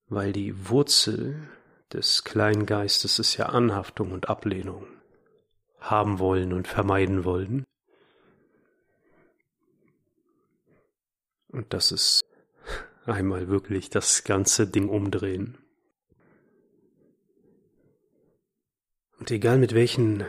Weil 0.09 0.33
die 0.33 0.69
Wurzel 0.69 1.49
des 1.93 2.25
Kleingeistes 2.25 3.19
ist 3.19 3.37
ja 3.37 3.47
Anhaftung 3.47 4.13
und 4.13 4.29
Ablehnung, 4.29 4.87
haben 5.81 6.19
wollen 6.19 6.53
und 6.53 6.69
vermeiden 6.69 7.25
wollen. 7.25 7.65
Und 11.49 11.73
das 11.73 11.91
ist 11.91 12.26
einmal 13.07 13.49
wirklich 13.49 13.91
das 13.91 14.25
ganze 14.25 14.67
Ding 14.67 14.89
umdrehen. 14.89 15.59
Und 19.19 19.31
egal 19.31 19.59
mit 19.59 19.75
welchen 19.75 20.25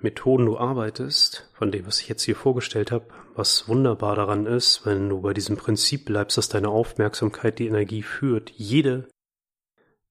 Methoden 0.00 0.46
du 0.46 0.58
arbeitest, 0.58 1.50
von 1.54 1.70
dem, 1.70 1.86
was 1.86 2.00
ich 2.00 2.08
jetzt 2.08 2.22
hier 2.22 2.36
vorgestellt 2.36 2.90
habe, 2.90 3.08
was 3.34 3.68
wunderbar 3.68 4.16
daran 4.16 4.46
ist, 4.46 4.84
wenn 4.86 5.08
du 5.08 5.20
bei 5.20 5.32
diesem 5.32 5.56
Prinzip 5.56 6.04
bleibst, 6.06 6.38
dass 6.38 6.48
deine 6.48 6.68
Aufmerksamkeit 6.68 7.58
die 7.58 7.66
Energie 7.66 8.02
führt. 8.02 8.50
Jede 8.50 9.08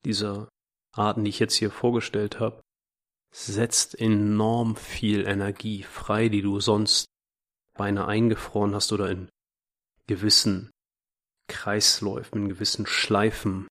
dieser 0.04 0.50
Arten, 0.94 1.24
die 1.24 1.30
ich 1.30 1.40
jetzt 1.40 1.56
hier 1.56 1.72
vorgestellt 1.72 2.40
habe, 2.40 2.62
setzt 3.32 4.00
enorm 4.00 4.76
viel 4.76 5.26
Energie 5.26 5.84
frei, 5.84 6.30
die 6.30 6.42
du 6.42 6.60
sonst 6.60 7.06
beinahe 7.74 8.08
eingefroren 8.08 8.74
hast 8.74 8.94
oder 8.94 9.10
in 9.10 9.30
gewissen 10.08 10.72
Kreisläufen, 11.48 12.44
in 12.44 12.50
gewissen 12.50 12.86
Schleifen 12.86 13.68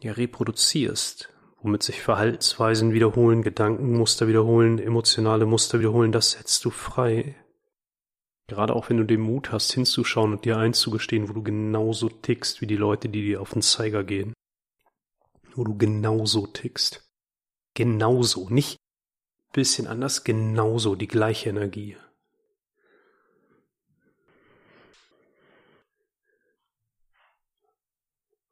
ja 0.00 0.12
reproduzierst, 0.12 1.32
womit 1.60 1.82
sich 1.82 2.02
Verhaltensweisen 2.02 2.92
wiederholen, 2.92 3.42
Gedankenmuster 3.42 4.28
wiederholen, 4.28 4.78
emotionale 4.78 5.46
Muster 5.46 5.78
wiederholen, 5.78 6.12
das 6.12 6.32
setzt 6.32 6.64
du 6.64 6.70
frei. 6.70 7.36
Gerade 8.46 8.74
auch 8.74 8.90
wenn 8.90 8.96
du 8.96 9.04
den 9.04 9.20
Mut 9.20 9.52
hast, 9.52 9.72
hinzuschauen 9.72 10.32
und 10.32 10.44
dir 10.44 10.56
einzugestehen, 10.56 11.28
wo 11.28 11.32
du 11.32 11.42
genauso 11.42 12.08
tickst 12.08 12.60
wie 12.60 12.66
die 12.66 12.76
Leute, 12.76 13.08
die 13.08 13.22
dir 13.22 13.40
auf 13.40 13.52
den 13.52 13.62
Zeiger 13.62 14.02
gehen. 14.02 14.32
Wo 15.54 15.64
du 15.64 15.76
genauso 15.76 16.46
tickst. 16.46 17.08
Genauso, 17.74 18.48
nicht 18.48 18.76
bisschen 19.52 19.86
anders, 19.86 20.24
genauso 20.24 20.94
die 20.94 21.08
gleiche 21.08 21.50
Energie. 21.50 21.96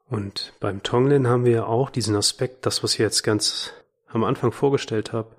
Und 0.09 0.55
beim 0.59 0.83
Tonglen 0.83 1.29
haben 1.29 1.45
wir 1.45 1.53
ja 1.53 1.65
auch 1.67 1.91
diesen 1.91 2.17
Aspekt, 2.17 2.65
das, 2.65 2.83
was 2.83 2.95
ich 2.95 2.99
jetzt 2.99 3.23
ganz 3.23 3.75
am 4.07 4.25
Anfang 4.25 4.53
vorgestellt 4.53 5.13
habe, 5.13 5.37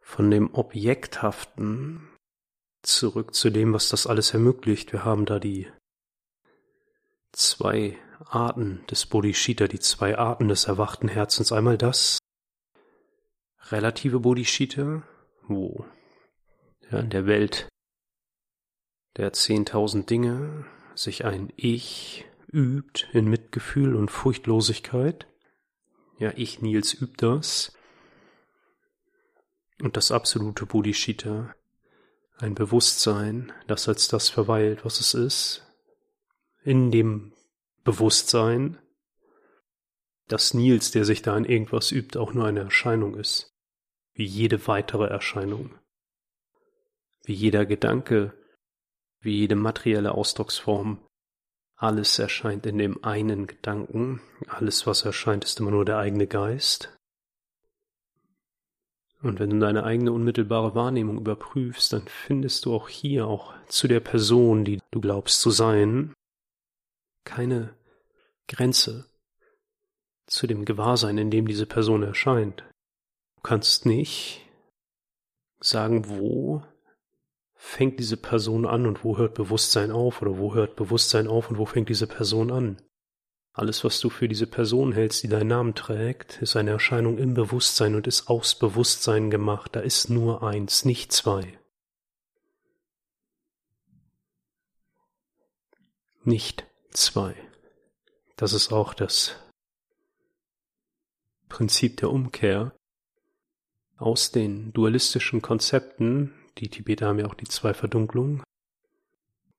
von 0.00 0.30
dem 0.30 0.54
Objekthaften 0.54 2.08
zurück 2.82 3.34
zu 3.34 3.50
dem, 3.50 3.74
was 3.74 3.90
das 3.90 4.06
alles 4.06 4.32
ermöglicht. 4.32 4.92
Wir 4.92 5.04
haben 5.04 5.26
da 5.26 5.38
die 5.38 5.70
zwei 7.32 7.98
Arten 8.24 8.84
des 8.90 9.06
Bodhicitta, 9.06 9.68
die 9.68 9.78
zwei 9.78 10.16
Arten 10.16 10.48
des 10.48 10.64
erwachten 10.64 11.08
Herzens. 11.08 11.52
Einmal 11.52 11.76
das 11.76 12.18
relative 13.68 14.20
Bodhicitta, 14.20 15.02
wo 15.42 15.84
ja, 16.90 16.98
in 16.98 17.10
der 17.10 17.26
Welt 17.26 17.68
der 19.16 19.32
zehntausend 19.32 20.08
Dinge 20.08 20.64
sich 20.94 21.24
ein 21.24 21.52
Ich 21.56 22.26
übt 22.52 23.06
in 23.12 23.28
Mitgefühl 23.28 23.94
und 23.94 24.10
Furchtlosigkeit. 24.10 25.26
Ja, 26.18 26.32
ich 26.36 26.60
Nils 26.60 26.94
übt 26.94 27.16
das. 27.18 27.72
Und 29.80 29.96
das 29.96 30.12
absolute 30.12 30.66
Bodhicitta, 30.66 31.54
ein 32.36 32.54
Bewusstsein, 32.54 33.52
das 33.66 33.88
als 33.88 34.08
das 34.08 34.28
verweilt, 34.28 34.84
was 34.84 35.00
es 35.00 35.14
ist, 35.14 35.66
in 36.62 36.90
dem 36.90 37.32
Bewusstsein, 37.84 38.78
dass 40.28 40.54
Nils, 40.54 40.90
der 40.90 41.04
sich 41.04 41.22
da 41.22 41.36
in 41.36 41.44
irgendwas 41.44 41.92
übt, 41.92 42.18
auch 42.18 42.34
nur 42.34 42.46
eine 42.46 42.60
Erscheinung 42.60 43.14
ist, 43.14 43.54
wie 44.12 44.24
jede 44.24 44.66
weitere 44.66 45.06
Erscheinung, 45.06 45.74
wie 47.24 47.32
jeder 47.32 47.64
Gedanke, 47.64 48.34
wie 49.20 49.38
jede 49.38 49.56
materielle 49.56 50.12
Ausdrucksform, 50.12 51.04
alles 51.80 52.18
erscheint 52.18 52.66
in 52.66 52.76
dem 52.76 53.02
einen 53.02 53.46
Gedanken, 53.46 54.20
alles, 54.46 54.86
was 54.86 55.06
erscheint, 55.06 55.44
ist 55.44 55.60
immer 55.60 55.70
nur 55.70 55.86
der 55.86 55.96
eigene 55.96 56.26
Geist. 56.26 56.94
Und 59.22 59.38
wenn 59.38 59.50
du 59.50 59.58
deine 59.58 59.84
eigene 59.84 60.12
unmittelbare 60.12 60.74
Wahrnehmung 60.74 61.18
überprüfst, 61.18 61.92
dann 61.92 62.06
findest 62.06 62.66
du 62.66 62.74
auch 62.74 62.88
hier, 62.88 63.26
auch 63.26 63.54
zu 63.66 63.88
der 63.88 64.00
Person, 64.00 64.64
die 64.64 64.80
du 64.90 65.00
glaubst 65.00 65.40
zu 65.40 65.50
sein, 65.50 66.12
keine 67.24 67.74
Grenze 68.46 69.06
zu 70.26 70.46
dem 70.46 70.66
Gewahrsein, 70.66 71.16
in 71.16 71.30
dem 71.30 71.46
diese 71.46 71.66
Person 71.66 72.02
erscheint. 72.02 72.62
Du 73.36 73.42
kannst 73.42 73.86
nicht 73.86 74.46
sagen, 75.60 76.08
wo 76.08 76.62
fängt 77.62 78.00
diese 78.00 78.16
Person 78.16 78.64
an 78.64 78.86
und 78.86 79.04
wo 79.04 79.18
hört 79.18 79.34
Bewusstsein 79.34 79.90
auf 79.90 80.22
oder 80.22 80.38
wo 80.38 80.54
hört 80.54 80.76
Bewusstsein 80.76 81.28
auf 81.28 81.50
und 81.50 81.58
wo 81.58 81.66
fängt 81.66 81.90
diese 81.90 82.06
Person 82.06 82.50
an. 82.50 82.80
Alles, 83.52 83.84
was 83.84 84.00
du 84.00 84.08
für 84.08 84.28
diese 84.28 84.46
Person 84.46 84.92
hältst, 84.92 85.22
die 85.22 85.28
deinen 85.28 85.48
Namen 85.48 85.74
trägt, 85.74 86.40
ist 86.40 86.56
eine 86.56 86.70
Erscheinung 86.70 87.18
im 87.18 87.34
Bewusstsein 87.34 87.94
und 87.94 88.06
ist 88.06 88.28
aus 88.28 88.58
Bewusstsein 88.58 89.30
gemacht. 89.30 89.76
Da 89.76 89.80
ist 89.80 90.08
nur 90.08 90.42
eins, 90.42 90.86
nicht 90.86 91.12
zwei. 91.12 91.58
Nicht 96.24 96.66
zwei. 96.92 97.34
Das 98.36 98.54
ist 98.54 98.72
auch 98.72 98.94
das 98.94 99.36
Prinzip 101.50 101.98
der 101.98 102.10
Umkehr 102.10 102.72
aus 103.98 104.30
den 104.30 104.72
dualistischen 104.72 105.42
Konzepten, 105.42 106.39
die 106.60 106.68
Tibeter 106.68 107.06
haben 107.06 107.18
ja 107.18 107.26
auch 107.26 107.34
die 107.34 107.48
zwei 107.48 107.74
Verdunklungen, 107.74 108.42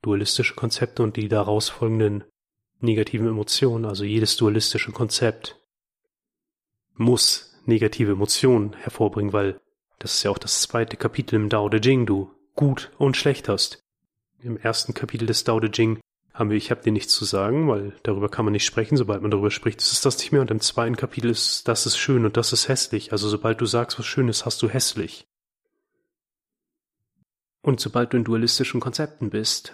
dualistische 0.01 0.55
Konzepte 0.55 1.03
und 1.03 1.17
die 1.17 1.27
daraus 1.27 1.69
folgenden 1.69 2.23
negativen 2.79 3.27
Emotionen, 3.27 3.85
also 3.85 4.03
jedes 4.03 4.37
dualistische 4.37 4.91
Konzept 4.91 5.59
muss 6.95 7.59
negative 7.65 8.13
Emotionen 8.13 8.73
hervorbringen, 8.73 9.33
weil 9.33 9.59
das 9.99 10.15
ist 10.15 10.23
ja 10.23 10.31
auch 10.31 10.37
das 10.37 10.61
zweite 10.61 10.97
Kapitel 10.97 11.35
im 11.35 11.49
Dao 11.49 11.69
De 11.69 11.79
Jing, 11.79 12.05
du 12.05 12.31
gut 12.55 12.91
und 12.97 13.17
schlecht 13.17 13.49
hast. 13.49 13.79
Im 14.41 14.57
ersten 14.57 14.93
Kapitel 14.93 15.27
des 15.27 15.43
Dao 15.43 15.59
De 15.59 15.69
Jing 15.71 15.99
haben 16.33 16.49
wir, 16.49 16.57
ich 16.57 16.71
habe 16.71 16.81
dir 16.81 16.91
nichts 16.91 17.13
zu 17.13 17.25
sagen, 17.25 17.67
weil 17.67 17.93
darüber 18.03 18.29
kann 18.29 18.45
man 18.45 18.53
nicht 18.53 18.65
sprechen. 18.65 18.97
Sobald 18.97 19.21
man 19.21 19.29
darüber 19.29 19.51
spricht, 19.51 19.79
ist 19.79 19.91
es 19.91 20.01
das 20.01 20.17
nicht 20.17 20.31
mehr. 20.31 20.41
Und 20.41 20.49
im 20.49 20.61
zweiten 20.61 20.95
Kapitel 20.95 21.29
ist, 21.29 21.67
das 21.67 21.85
ist 21.85 21.97
schön 21.97 22.25
und 22.25 22.37
das 22.37 22.53
ist 22.53 22.67
hässlich. 22.67 23.11
Also 23.11 23.29
sobald 23.29 23.61
du 23.61 23.65
sagst, 23.65 23.99
was 23.99 24.05
schön 24.05 24.27
ist, 24.27 24.45
hast 24.45 24.61
du 24.63 24.69
hässlich. 24.69 25.27
Und 27.61 27.79
sobald 27.79 28.13
du 28.13 28.17
in 28.17 28.23
dualistischen 28.23 28.81
Konzepten 28.81 29.29
bist, 29.29 29.73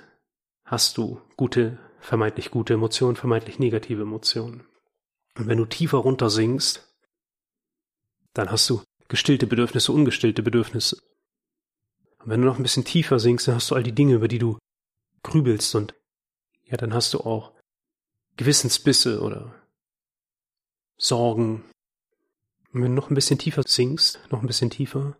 hast 0.65 0.97
du 0.97 1.21
gute, 1.38 1.80
vermeintlich 2.00 2.52
gute 2.52 2.73
Emotionen, 2.73 3.15
vermeintlich 3.15 3.60
negative 3.60 4.02
Emotionen. 4.02 4.67
Und 5.36 5.47
wenn 5.47 5.58
du 5.58 5.65
tiefer 5.65 6.00
runter 6.00 6.30
sinkst, 6.30 6.93
dann 8.34 8.52
hast 8.52 8.69
du 8.69 8.82
gestillte 9.08 9.47
Bedürfnisse, 9.47 9.91
ungestillte 9.91 10.43
Bedürfnisse. 10.43 10.97
Und 12.19 12.30
wenn 12.30 12.41
du 12.41 12.47
noch 12.47 12.58
ein 12.58 12.63
bisschen 12.63 12.84
tiefer 12.84 13.19
sinkst, 13.19 13.47
dann 13.47 13.56
hast 13.56 13.71
du 13.71 13.76
all 13.76 13.84
die 13.84 13.93
Dinge, 13.93 14.15
über 14.15 14.28
die 14.28 14.39
du 14.39 14.58
grübelst 15.23 15.73
und 15.76 15.95
ja, 16.65 16.76
dann 16.76 16.93
hast 16.93 17.13
du 17.13 17.21
auch 17.21 17.54
Gewissensbisse 18.36 19.21
oder 19.21 19.56
Sorgen. 20.97 21.63
Und 22.73 22.84
wenn 22.84 22.91
du 22.91 22.95
noch 22.95 23.10
ein 23.10 23.15
bisschen 23.15 23.39
tiefer 23.39 23.63
sinkst, 23.65 24.19
noch 24.30 24.41
ein 24.41 24.47
bisschen 24.47 24.69
tiefer, 24.69 25.17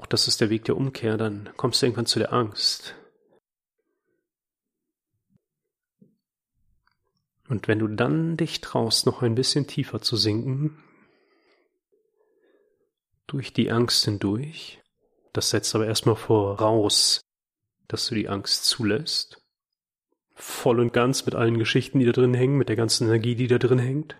auch 0.00 0.06
das 0.06 0.28
ist 0.28 0.40
der 0.40 0.48
Weg 0.48 0.64
der 0.64 0.78
Umkehr, 0.78 1.18
dann 1.18 1.50
kommst 1.58 1.82
du 1.82 1.86
irgendwann 1.86 2.06
zu 2.06 2.18
der 2.18 2.32
Angst. 2.32 2.94
Und 7.50 7.68
wenn 7.68 7.80
du 7.80 7.86
dann 7.86 8.38
dich 8.38 8.62
traust, 8.62 9.04
noch 9.04 9.20
ein 9.20 9.34
bisschen 9.34 9.66
tiefer 9.66 10.00
zu 10.00 10.16
sinken, 10.16 10.82
durch 13.26 13.52
die 13.52 13.70
Angst 13.70 14.06
hindurch, 14.06 14.80
das 15.34 15.50
setzt 15.50 15.74
aber 15.74 15.86
erstmal 15.86 16.16
voraus, 16.16 17.20
dass 17.86 18.06
du 18.06 18.14
die 18.14 18.30
Angst 18.30 18.64
zulässt, 18.64 19.42
voll 20.32 20.80
und 20.80 20.94
ganz 20.94 21.26
mit 21.26 21.34
allen 21.34 21.58
Geschichten, 21.58 21.98
die 21.98 22.06
da 22.06 22.12
drin 22.12 22.32
hängen, 22.32 22.56
mit 22.56 22.70
der 22.70 22.76
ganzen 22.76 23.06
Energie, 23.06 23.34
die 23.34 23.48
da 23.48 23.58
drin 23.58 23.78
hängt. 23.78 24.16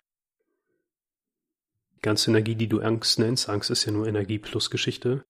Die 1.96 2.02
ganze 2.02 2.30
Energie, 2.30 2.54
die 2.54 2.68
du 2.68 2.80
Angst 2.80 3.18
nennst, 3.18 3.48
Angst 3.48 3.70
ist 3.70 3.86
ja 3.86 3.92
nur 3.92 4.06
Energie 4.06 4.38
plus 4.38 4.70
Geschichte, 4.70 5.24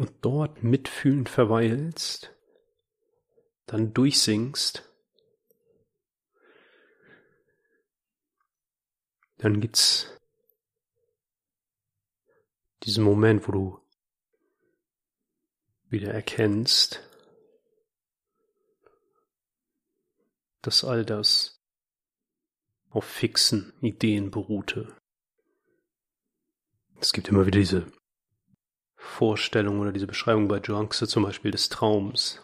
und 0.00 0.14
dort 0.22 0.62
mitfühlend 0.62 1.28
verweilst, 1.28 2.34
dann 3.66 3.92
durchsinkst, 3.92 4.82
dann 9.36 9.60
gibt's 9.60 10.18
diesen 12.84 13.04
Moment, 13.04 13.46
wo 13.46 13.52
du 13.52 13.78
wieder 15.90 16.14
erkennst, 16.14 17.06
dass 20.62 20.82
all 20.82 21.04
das 21.04 21.60
auf 22.88 23.04
fixen 23.04 23.74
Ideen 23.82 24.30
beruhte. 24.30 24.96
Es 26.98 27.12
gibt 27.12 27.28
immer 27.28 27.44
wieder 27.44 27.58
diese 27.58 27.99
Vorstellung 29.10 29.80
oder 29.80 29.92
diese 29.92 30.06
Beschreibung 30.06 30.48
bei 30.48 30.58
Joanxe 30.58 31.06
zum 31.06 31.24
Beispiel 31.24 31.50
des 31.50 31.68
Traums. 31.68 32.40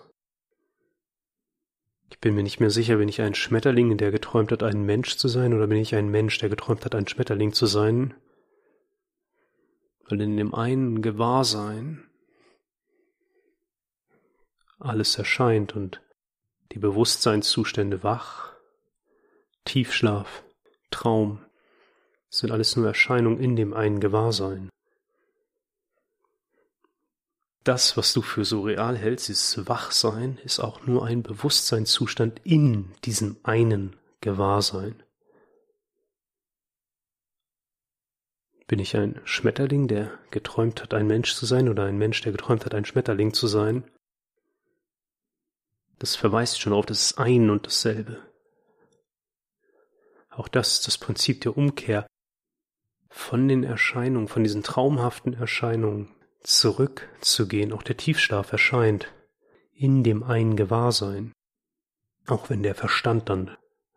Ich 2.10 2.18
bin 2.18 2.34
mir 2.34 2.42
nicht 2.42 2.60
mehr 2.60 2.70
sicher, 2.70 2.96
bin 2.96 3.08
ich 3.08 3.20
ein 3.20 3.34
Schmetterling, 3.34 3.96
der 3.96 4.10
geträumt 4.10 4.52
hat, 4.52 4.62
ein 4.62 4.82
Mensch 4.82 5.16
zu 5.16 5.28
sein, 5.28 5.54
oder 5.54 5.68
bin 5.68 5.78
ich 5.78 5.94
ein 5.94 6.10
Mensch, 6.10 6.38
der 6.38 6.48
geträumt 6.48 6.84
hat, 6.84 6.94
ein 6.94 7.06
Schmetterling 7.06 7.52
zu 7.52 7.66
sein? 7.66 8.14
Weil 10.08 10.20
in 10.20 10.36
dem 10.36 10.54
einen 10.54 11.02
Gewahrsein 11.02 12.04
alles 14.78 15.16
erscheint 15.16 15.74
und 15.74 16.02
die 16.72 16.78
Bewusstseinszustände 16.78 18.02
wach, 18.02 18.52
Tiefschlaf, 19.64 20.44
Traum, 20.90 21.44
sind 22.28 22.50
alles 22.50 22.76
nur 22.76 22.86
Erscheinungen 22.86 23.40
in 23.40 23.56
dem 23.56 23.72
einen 23.72 24.00
Gewahrsein. 24.00 24.68
Das, 27.66 27.96
was 27.96 28.12
du 28.12 28.22
für 28.22 28.44
so 28.44 28.62
real 28.62 28.96
hältst, 28.96 29.28
dieses 29.28 29.66
Wachsein, 29.66 30.38
ist 30.44 30.60
auch 30.60 30.86
nur 30.86 31.04
ein 31.04 31.22
Bewusstseinszustand 31.22 32.40
in 32.44 32.92
diesem 33.04 33.36
einen 33.42 33.96
Gewahrsein. 34.20 35.02
Bin 38.68 38.78
ich 38.78 38.96
ein 38.96 39.20
Schmetterling, 39.24 39.88
der 39.88 40.16
geträumt 40.30 40.82
hat, 40.82 40.94
ein 40.94 41.06
Mensch 41.06 41.34
zu 41.34 41.46
sein, 41.46 41.68
oder 41.68 41.84
ein 41.84 41.98
Mensch, 41.98 42.20
der 42.22 42.32
geträumt 42.32 42.64
hat, 42.64 42.74
ein 42.74 42.84
Schmetterling 42.84 43.32
zu 43.32 43.46
sein? 43.46 43.84
Das 45.98 46.14
verweist 46.14 46.60
schon 46.60 46.72
auf 46.72 46.86
das 46.86 47.16
Ein 47.16 47.50
und 47.50 47.66
dasselbe. 47.66 48.22
Auch 50.30 50.48
das 50.48 50.74
ist 50.74 50.86
das 50.86 50.98
Prinzip 50.98 51.40
der 51.40 51.56
Umkehr 51.56 52.06
von 53.08 53.48
den 53.48 53.64
Erscheinungen, 53.64 54.28
von 54.28 54.44
diesen 54.44 54.62
traumhaften 54.62 55.32
Erscheinungen 55.34 56.15
zurückzugehen. 56.42 57.72
Auch 57.72 57.82
der 57.82 57.96
Tiefschlaf 57.96 58.52
erscheint 58.52 59.12
in 59.72 60.02
dem 60.04 60.22
einen 60.22 60.56
Gewahrsein. 60.56 61.32
Auch 62.26 62.50
wenn 62.50 62.62
der 62.62 62.74
Verstand 62.74 63.28
dann 63.28 63.56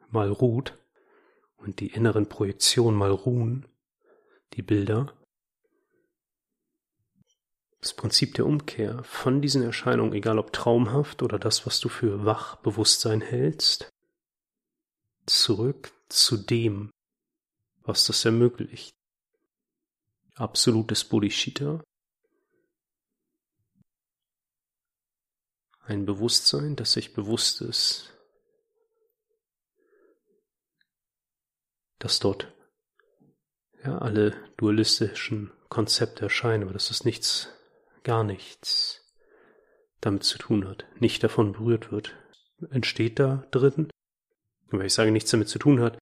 mal 0.10 0.30
ruht 0.30 0.78
und 1.58 1.80
die 1.80 1.88
inneren 1.88 2.28
Projektionen 2.28 2.98
mal 2.98 3.12
ruhen, 3.12 3.68
die 4.54 4.62
Bilder. 4.62 5.14
Das 7.82 7.94
Prinzip 7.94 8.34
der 8.36 8.46
Umkehr 8.46 9.04
von 9.04 9.42
diesen 9.42 9.64
Erscheinungen, 9.64 10.14
egal 10.14 10.38
ob 10.38 10.52
traumhaft 10.52 11.24
oder 11.24 11.40
das, 11.40 11.66
was 11.66 11.80
du 11.80 11.88
für 11.88 12.26
Wachbewusstsein 12.26 13.22
hältst, 13.22 13.90
zurück 15.26 15.92
zu 16.10 16.38
dem, 16.38 16.92
was 17.84 18.06
das 18.06 18.26
ermöglicht. 18.26 18.92
Absolutes 20.36 21.04
Bodhicitta. 21.04 21.82
Ein 25.90 26.06
Bewusstsein, 26.06 26.76
das 26.76 26.92
sich 26.92 27.14
bewusst 27.14 27.62
ist, 27.62 28.14
dass 31.98 32.20
dort 32.20 32.54
ja, 33.84 33.98
alle 33.98 34.36
dualistischen 34.58 35.52
Konzepte 35.68 36.22
erscheinen, 36.22 36.62
aber 36.62 36.74
dass 36.74 36.90
das 36.90 37.06
nichts, 37.06 37.50
gar 38.04 38.24
nichts 38.24 39.04
damit 40.00 40.24
zu 40.24 40.38
tun 40.38 40.68
hat, 40.68 40.86
nicht 41.00 41.24
davon 41.24 41.54
berührt 41.54 41.92
wird. 41.92 42.16
Entsteht 42.70 43.18
da 43.18 43.48
drin, 43.50 43.90
wenn 44.68 44.82
ich 44.82 44.94
sage, 44.94 45.10
nichts 45.10 45.32
damit 45.32 45.50
zu 45.50 45.58
tun 45.58 45.82
hat, 45.82 45.98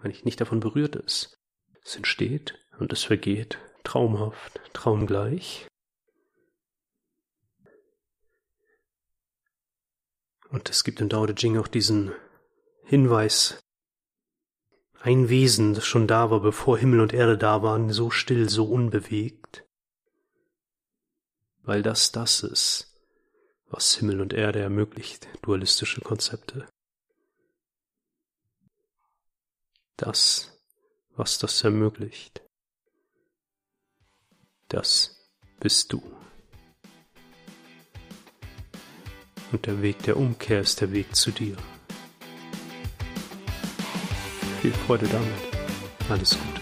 wenn 0.00 0.10
ich 0.10 0.24
nicht 0.24 0.40
davon 0.40 0.58
berührt 0.58 0.96
ist. 0.96 1.38
Es 1.84 1.94
entsteht 1.94 2.58
und 2.80 2.92
es 2.92 3.04
vergeht, 3.04 3.58
traumhaft, 3.84 4.60
traumgleich. 4.72 5.68
Und 10.50 10.70
es 10.70 10.84
gibt 10.84 11.00
im 11.00 11.08
Dao 11.08 11.26
De 11.26 11.34
Jing 11.36 11.58
auch 11.58 11.68
diesen 11.68 12.12
Hinweis, 12.84 13.58
ein 15.00 15.28
Wesen, 15.28 15.74
das 15.74 15.86
schon 15.86 16.06
da 16.06 16.30
war, 16.30 16.40
bevor 16.40 16.78
Himmel 16.78 17.00
und 17.00 17.12
Erde 17.12 17.38
da 17.38 17.62
waren, 17.62 17.90
so 17.90 18.10
still, 18.10 18.48
so 18.48 18.64
unbewegt. 18.64 19.64
Weil 21.62 21.82
das 21.82 22.12
das 22.12 22.42
ist, 22.42 22.94
was 23.68 23.96
Himmel 23.96 24.20
und 24.20 24.32
Erde 24.32 24.60
ermöglicht, 24.60 25.28
dualistische 25.42 26.00
Konzepte. 26.00 26.66
Das, 29.96 30.58
was 31.16 31.38
das 31.38 31.62
ermöglicht, 31.64 32.42
das 34.68 35.28
bist 35.60 35.92
du. 35.92 36.15
Und 39.52 39.66
der 39.66 39.80
Weg 39.82 40.02
der 40.02 40.16
Umkehr 40.16 40.60
ist 40.60 40.80
der 40.80 40.92
Weg 40.92 41.14
zu 41.14 41.30
dir. 41.30 41.56
Viel 44.60 44.72
Freude 44.72 45.06
damit. 45.06 45.30
Alles 46.08 46.30
gut. 46.30 46.55